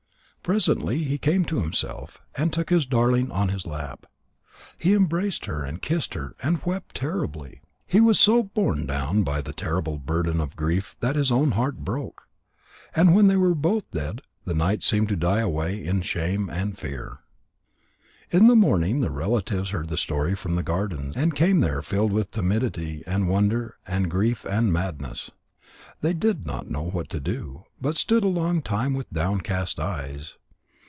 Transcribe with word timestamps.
Presently 0.43 1.03
he 1.03 1.19
came 1.19 1.45
to 1.45 1.61
himself, 1.61 2.19
and 2.33 2.51
took 2.51 2.71
his 2.71 2.87
darling 2.87 3.29
on 3.29 3.49
his 3.49 3.67
lap. 3.67 4.07
He 4.75 4.95
embraced 4.95 5.45
her 5.45 5.63
and 5.63 5.83
kissed 5.83 6.15
her 6.15 6.35
and 6.41 6.65
wept 6.65 6.95
terribly. 6.95 7.61
He 7.85 8.01
was 8.01 8.19
so 8.19 8.41
borne 8.41 8.87
down 8.87 9.21
by 9.21 9.41
the 9.43 9.53
terrible 9.53 9.99
burden 9.99 10.41
of 10.41 10.55
grief 10.55 10.95
that 10.99 11.15
his 11.15 11.31
own 11.31 11.51
heart 11.51 11.85
broke. 11.85 12.27
And 12.95 13.13
when 13.13 13.27
they 13.27 13.35
were 13.35 13.53
both 13.53 13.91
dead, 13.91 14.21
the 14.43 14.55
night 14.55 14.81
seemed 14.81 15.09
to 15.09 15.15
die 15.15 15.41
away 15.41 15.85
in 15.85 16.01
shame 16.01 16.49
and 16.49 16.75
fear. 16.75 17.19
In 18.31 18.47
the 18.47 18.55
morning 18.55 19.01
the 19.01 19.11
relatives 19.11 19.69
heard 19.69 19.89
the 19.89 19.95
story 19.97 20.33
from 20.33 20.55
the 20.55 20.63
gardeners, 20.63 21.13
and 21.15 21.35
came 21.35 21.59
there 21.59 21.83
filled 21.83 22.11
with 22.11 22.31
timidity 22.31 23.03
and 23.05 23.29
wonder 23.29 23.77
and 23.85 24.09
grief 24.09 24.43
and 24.49 24.73
madness. 24.73 25.29
They 26.01 26.13
did 26.13 26.45
not 26.45 26.67
know 26.69 26.89
what 26.89 27.09
to 27.09 27.19
do, 27.19 27.65
but 27.79 27.95
stood 27.95 28.23
a 28.23 28.27
long 28.27 28.61
time 28.61 28.93
with 28.93 29.11
downcast 29.13 29.79
eyes. 29.79 30.35